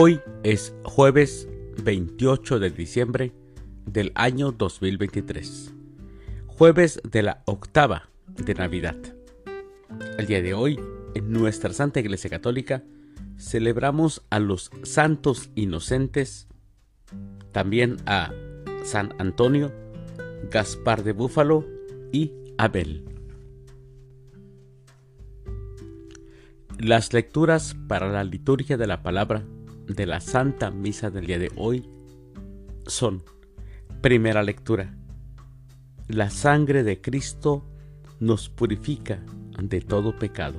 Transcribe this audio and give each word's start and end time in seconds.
Hoy 0.00 0.20
es 0.44 0.76
jueves 0.84 1.48
28 1.82 2.60
de 2.60 2.70
diciembre 2.70 3.32
del 3.84 4.12
año 4.14 4.52
2023, 4.52 5.74
jueves 6.46 7.00
de 7.02 7.22
la 7.24 7.42
octava 7.46 8.08
de 8.28 8.54
Navidad. 8.54 8.94
El 10.16 10.26
día 10.26 10.40
de 10.40 10.54
hoy, 10.54 10.78
en 11.16 11.32
nuestra 11.32 11.72
Santa 11.72 11.98
Iglesia 11.98 12.30
Católica, 12.30 12.84
celebramos 13.38 14.22
a 14.30 14.38
los 14.38 14.70
santos 14.84 15.50
inocentes, 15.56 16.46
también 17.50 17.96
a 18.06 18.32
San 18.84 19.16
Antonio, 19.18 19.72
Gaspar 20.48 21.02
de 21.02 21.10
Búfalo 21.10 21.66
y 22.12 22.32
Abel. 22.56 23.04
Las 26.78 27.12
lecturas 27.12 27.74
para 27.88 28.08
la 28.12 28.22
liturgia 28.22 28.76
de 28.76 28.86
la 28.86 29.02
palabra 29.02 29.42
de 29.88 30.06
la 30.06 30.20
Santa 30.20 30.70
Misa 30.70 31.10
del 31.10 31.26
día 31.26 31.38
de 31.38 31.50
hoy 31.56 31.88
son, 32.86 33.22
primera 34.00 34.42
lectura, 34.42 34.94
la 36.08 36.30
sangre 36.30 36.82
de 36.82 37.00
Cristo 37.00 37.64
nos 38.20 38.48
purifica 38.48 39.20
de 39.62 39.80
todo 39.80 40.16
pecado. 40.18 40.58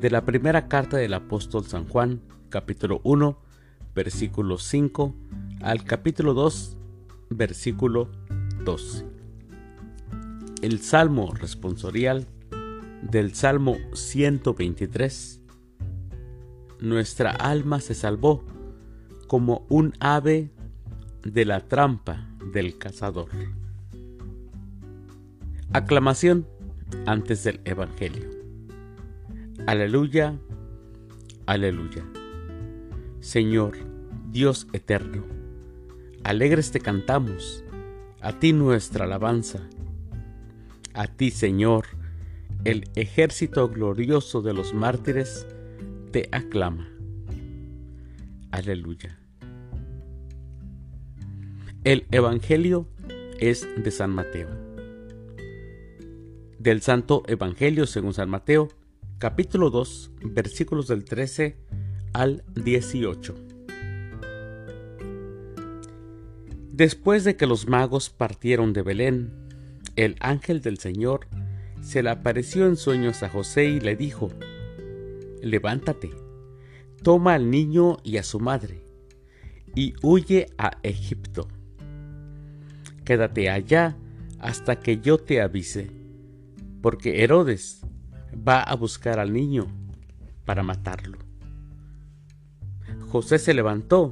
De 0.00 0.10
la 0.10 0.24
primera 0.24 0.68
carta 0.68 0.96
del 0.96 1.14
apóstol 1.14 1.64
San 1.64 1.86
Juan, 1.88 2.20
capítulo 2.48 3.00
1, 3.04 3.38
versículo 3.94 4.58
5 4.58 5.14
al 5.62 5.84
capítulo 5.84 6.34
2, 6.34 6.76
versículo 7.30 8.10
12. 8.64 9.06
El 10.62 10.80
salmo 10.80 11.32
responsorial 11.32 12.26
del 13.02 13.34
Salmo 13.34 13.76
123 13.94 15.39
nuestra 16.80 17.30
alma 17.30 17.80
se 17.80 17.94
salvó 17.94 18.44
como 19.26 19.66
un 19.68 19.94
ave 20.00 20.50
de 21.22 21.44
la 21.44 21.60
trampa 21.60 22.26
del 22.52 22.78
cazador. 22.78 23.28
Aclamación 25.72 26.46
antes 27.06 27.44
del 27.44 27.60
Evangelio. 27.64 28.28
Aleluya, 29.66 30.38
aleluya. 31.46 32.04
Señor, 33.20 33.76
Dios 34.30 34.66
eterno, 34.72 35.24
alegres 36.24 36.70
te 36.72 36.80
cantamos, 36.80 37.62
a 38.20 38.32
ti 38.32 38.52
nuestra 38.52 39.04
alabanza. 39.04 39.60
A 40.94 41.06
ti, 41.06 41.30
Señor, 41.30 41.84
el 42.64 42.90
ejército 42.96 43.68
glorioso 43.68 44.42
de 44.42 44.54
los 44.54 44.74
mártires, 44.74 45.46
te 46.10 46.28
aclama. 46.32 46.88
Aleluya. 48.50 49.18
El 51.84 52.06
Evangelio 52.10 52.88
es 53.38 53.66
de 53.76 53.90
San 53.90 54.10
Mateo. 54.10 54.48
Del 56.58 56.82
Santo 56.82 57.22
Evangelio 57.26 57.86
según 57.86 58.12
San 58.12 58.28
Mateo, 58.28 58.68
capítulo 59.18 59.70
2, 59.70 60.12
versículos 60.24 60.88
del 60.88 61.04
13 61.04 61.56
al 62.12 62.44
18. 62.54 63.34
Después 66.72 67.24
de 67.24 67.36
que 67.36 67.46
los 67.46 67.68
magos 67.68 68.10
partieron 68.10 68.72
de 68.72 68.82
Belén, 68.82 69.32
el 69.96 70.16
ángel 70.20 70.60
del 70.60 70.78
Señor 70.78 71.28
se 71.82 72.02
le 72.02 72.10
apareció 72.10 72.66
en 72.66 72.76
sueños 72.76 73.22
a 73.22 73.28
José 73.28 73.66
y 73.66 73.80
le 73.80 73.96
dijo, 73.96 74.30
levántate, 75.42 76.10
toma 77.02 77.34
al 77.34 77.50
niño 77.50 77.98
y 78.02 78.16
a 78.16 78.22
su 78.22 78.40
madre, 78.40 78.84
y 79.74 79.94
huye 80.02 80.46
a 80.58 80.78
Egipto. 80.82 81.48
Quédate 83.04 83.50
allá 83.50 83.96
hasta 84.38 84.80
que 84.80 85.00
yo 85.00 85.18
te 85.18 85.40
avise, 85.40 85.90
porque 86.82 87.22
Herodes 87.22 87.82
va 88.36 88.62
a 88.62 88.74
buscar 88.74 89.18
al 89.18 89.32
niño 89.32 89.66
para 90.44 90.62
matarlo. 90.62 91.18
José 93.08 93.38
se 93.38 93.54
levantó 93.54 94.10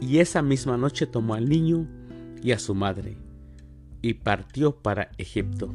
y 0.00 0.18
esa 0.18 0.42
misma 0.42 0.76
noche 0.76 1.06
tomó 1.06 1.34
al 1.34 1.48
niño 1.48 1.86
y 2.42 2.52
a 2.52 2.58
su 2.58 2.74
madre 2.74 3.16
y 4.00 4.14
partió 4.14 4.76
para 4.76 5.10
Egipto, 5.18 5.74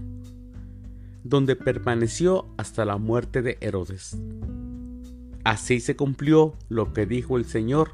donde 1.24 1.56
permaneció 1.56 2.48
hasta 2.58 2.86
la 2.86 2.98
muerte 2.98 3.42
de 3.42 3.58
Herodes. 3.62 4.18
Así 5.44 5.80
se 5.80 5.96
cumplió 5.96 6.56
lo 6.70 6.94
que 6.94 7.06
dijo 7.06 7.38
el 7.38 7.46
Señor 7.46 7.92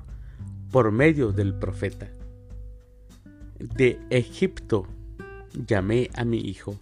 por 0.71 0.91
medio 0.91 1.31
del 1.31 1.55
profeta. 1.55 2.11
De 3.57 3.99
Egipto 4.09 4.87
llamé 5.53 6.09
a 6.13 6.25
mi 6.25 6.37
hijo. 6.37 6.79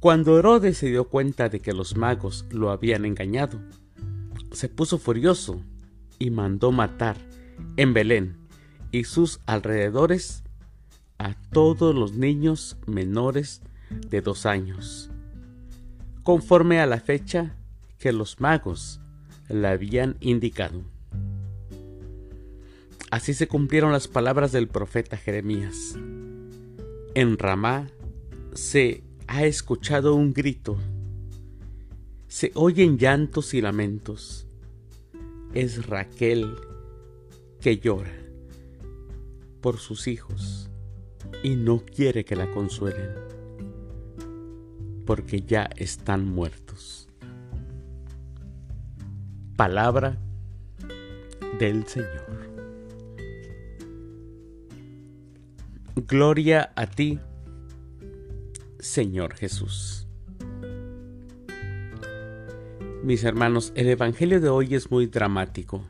Cuando 0.00 0.38
Herodes 0.38 0.78
se 0.78 0.88
dio 0.88 1.08
cuenta 1.08 1.48
de 1.48 1.60
que 1.60 1.72
los 1.72 1.96
magos 1.96 2.46
lo 2.50 2.70
habían 2.70 3.04
engañado, 3.04 3.60
se 4.52 4.68
puso 4.68 4.98
furioso 4.98 5.60
y 6.18 6.30
mandó 6.30 6.72
matar 6.72 7.16
en 7.76 7.94
Belén 7.94 8.36
y 8.90 9.04
sus 9.04 9.40
alrededores 9.46 10.42
a 11.18 11.34
todos 11.52 11.94
los 11.94 12.14
niños 12.14 12.78
menores 12.86 13.62
de 13.90 14.22
dos 14.22 14.46
años, 14.46 15.10
conforme 16.22 16.80
a 16.80 16.86
la 16.86 16.98
fecha 16.98 17.54
que 18.00 18.12
los 18.12 18.40
magos 18.40 18.98
le 19.50 19.68
habían 19.68 20.16
indicado. 20.20 20.82
Así 23.10 23.34
se 23.34 23.46
cumplieron 23.46 23.92
las 23.92 24.08
palabras 24.08 24.52
del 24.52 24.68
profeta 24.68 25.18
Jeremías. 25.18 25.96
En 27.14 27.36
Ramá 27.38 27.88
se 28.54 29.04
ha 29.26 29.44
escuchado 29.44 30.14
un 30.14 30.32
grito, 30.32 30.78
se 32.26 32.52
oyen 32.54 32.96
llantos 32.96 33.52
y 33.52 33.60
lamentos. 33.60 34.46
Es 35.52 35.86
Raquel 35.86 36.56
que 37.60 37.78
llora 37.78 38.16
por 39.60 39.78
sus 39.78 40.06
hijos 40.06 40.70
y 41.42 41.56
no 41.56 41.84
quiere 41.84 42.24
que 42.24 42.36
la 42.36 42.50
consuelen, 42.50 43.10
porque 45.04 45.42
ya 45.42 45.68
están 45.76 46.24
muertos 46.24 47.09
palabra 49.60 50.16
del 51.58 51.86
Señor. 51.86 52.48
Gloria 55.96 56.72
a 56.74 56.86
ti, 56.86 57.20
Señor 58.78 59.34
Jesús. 59.34 60.06
Mis 63.04 63.22
hermanos, 63.24 63.74
el 63.74 63.90
Evangelio 63.90 64.40
de 64.40 64.48
hoy 64.48 64.74
es 64.74 64.90
muy 64.90 65.08
dramático. 65.08 65.84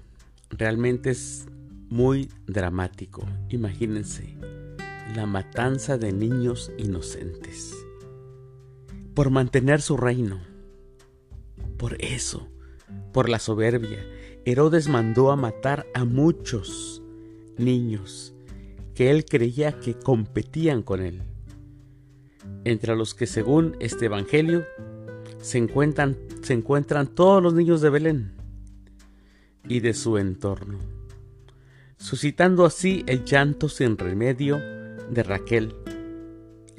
Realmente 0.51 1.11
es 1.11 1.47
muy 1.91 2.29
dramático. 2.49 3.25
Imagínense 3.51 4.35
la 5.15 5.27
matanza 5.27 5.97
de 5.97 6.13
niños 6.13 6.73
inocentes. 6.77 7.73
Por 9.15 9.31
mantener 9.31 9.81
su 9.81 9.97
reino. 9.97 10.41
Por 11.77 12.03
eso 12.03 12.49
por 13.13 13.29
la 13.29 13.39
soberbia, 13.39 14.05
Herodes 14.45 14.89
mandó 14.89 15.31
a 15.31 15.37
matar 15.37 15.87
a 15.95 16.05
muchos 16.05 17.03
niños 17.57 18.33
que 18.95 19.11
él 19.11 19.25
creía 19.25 19.79
que 19.81 19.95
competían 19.95 20.83
con 20.83 21.03
él. 21.03 21.23
Entre 22.65 22.95
los 22.97 23.15
que 23.15 23.27
según 23.27 23.77
este 23.81 24.07
Evangelio 24.07 24.65
se 25.41 25.59
encuentran, 25.59 26.17
se 26.43 26.55
encuentran 26.55 27.07
todos 27.07 27.43
los 27.43 27.55
niños 27.55 27.81
de 27.81 27.91
Belén 27.91 28.33
y 29.69 29.81
de 29.81 29.95
su 29.95 30.19
entorno, 30.19 30.79
suscitando 31.97 32.65
así 32.65 33.05
el 33.07 33.25
llanto 33.25 33.69
sin 33.69 33.97
remedio 33.97 34.59
de 35.11 35.23
Raquel. 35.23 35.75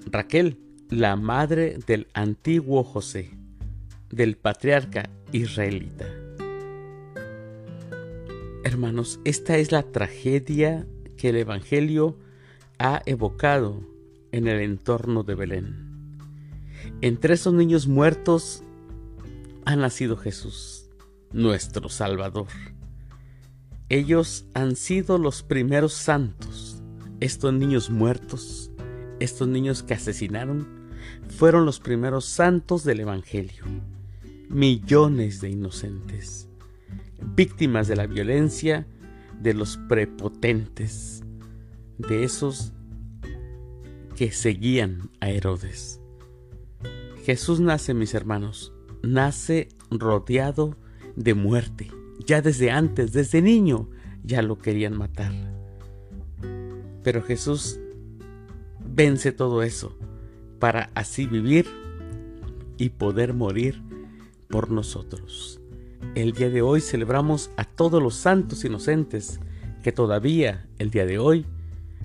Raquel, 0.05 0.59
la 0.89 1.15
madre 1.15 1.77
del 1.87 2.07
antiguo 2.13 2.83
José, 2.83 3.31
del 4.11 4.35
patriarca 4.35 5.09
israelita. 5.31 6.05
Hermanos, 8.63 9.19
esta 9.23 9.57
es 9.57 9.71
la 9.71 9.83
tragedia 9.83 10.85
que 11.17 11.29
el 11.29 11.37
Evangelio 11.37 12.17
ha 12.77 13.01
evocado 13.05 13.81
en 14.31 14.47
el 14.47 14.61
entorno 14.61 15.23
de 15.23 15.35
Belén. 15.35 16.17
Entre 17.01 17.33
esos 17.35 17.53
niños 17.53 17.87
muertos 17.87 18.63
ha 19.65 19.75
nacido 19.75 20.17
Jesús, 20.17 20.89
nuestro 21.31 21.89
Salvador. 21.89 22.47
Ellos 23.89 24.45
han 24.53 24.75
sido 24.75 25.17
los 25.17 25.43
primeros 25.43 25.93
santos. 25.93 26.81
Estos 27.19 27.53
niños 27.53 27.89
muertos, 27.89 28.71
estos 29.19 29.47
niños 29.47 29.83
que 29.83 29.93
asesinaron, 29.93 30.67
fueron 31.29 31.65
los 31.65 31.79
primeros 31.79 32.25
santos 32.25 32.83
del 32.83 33.01
Evangelio 33.01 33.65
millones 34.51 35.39
de 35.41 35.49
inocentes. 35.49 36.47
víctimas 37.35 37.87
de 37.87 37.95
la 37.95 38.07
violencia 38.07 38.87
de 39.39 39.53
los 39.53 39.77
prepotentes, 39.77 41.23
de 41.99 42.23
esos 42.23 42.73
que 44.15 44.31
seguían 44.31 45.11
a 45.19 45.29
Herodes. 45.29 46.01
Jesús 47.23 47.59
nace, 47.59 47.93
mis 47.93 48.15
hermanos, 48.15 48.73
nace 49.03 49.69
rodeado 49.91 50.77
de 51.15 51.35
muerte. 51.35 51.91
Ya 52.25 52.41
desde 52.41 52.71
antes, 52.71 53.13
desde 53.13 53.41
niño, 53.41 53.87
ya 54.23 54.41
lo 54.41 54.57
querían 54.57 54.97
matar. 54.97 55.31
Pero 57.03 57.21
Jesús 57.21 57.79
vence 58.83 59.31
todo 59.31 59.61
eso 59.61 59.95
para 60.59 60.89
así 60.95 61.27
vivir 61.27 61.67
y 62.77 62.89
poder 62.89 63.35
morir 63.35 63.90
por 64.51 64.69
nosotros. 64.69 65.59
El 66.13 66.33
día 66.33 66.49
de 66.49 66.61
hoy 66.61 66.81
celebramos 66.81 67.49
a 67.57 67.63
todos 67.63 68.03
los 68.03 68.15
santos 68.15 68.65
inocentes 68.65 69.39
que 69.81 69.91
todavía 69.91 70.67
el 70.77 70.91
día 70.91 71.05
de 71.05 71.17
hoy 71.17 71.45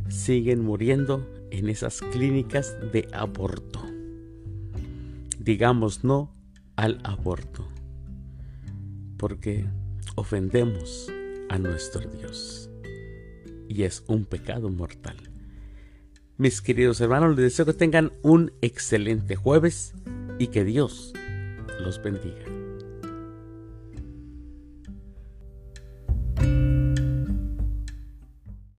siguen 0.09 0.65
muriendo 0.65 1.29
en 1.51 1.69
esas 1.69 2.01
clínicas 2.01 2.77
de 2.93 3.09
aborto. 3.13 3.85
Digamos 5.39 6.05
no 6.05 6.33
al 6.77 7.01
aborto, 7.05 7.67
porque 9.17 9.67
ofendemos 10.15 11.11
a 11.49 11.59
nuestro 11.59 12.09
Dios 12.09 12.71
y 13.69 13.83
es 13.83 14.05
un 14.07 14.25
pecado 14.25 14.71
mortal. 14.71 15.17
Mis 16.39 16.61
queridos 16.61 17.01
hermanos, 17.01 17.31
les 17.31 17.45
deseo 17.45 17.65
que 17.65 17.73
tengan 17.73 18.13
un 18.23 18.53
excelente 18.61 19.37
jueves 19.37 19.95
y 20.39 20.49
que 20.49 20.65
Dios 20.65 21.15
los 21.81 22.01
bendiga. 22.03 22.66